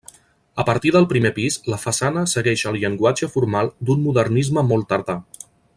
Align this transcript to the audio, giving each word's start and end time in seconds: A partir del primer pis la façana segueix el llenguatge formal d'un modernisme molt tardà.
A 0.61 0.63
partir 0.69 0.93
del 0.95 1.05
primer 1.11 1.31
pis 1.35 1.57
la 1.73 1.79
façana 1.83 2.23
segueix 2.33 2.65
el 2.71 2.81
llenguatge 2.85 3.33
formal 3.35 3.73
d'un 3.91 4.03
modernisme 4.09 4.69
molt 4.73 4.93
tardà. 4.95 5.21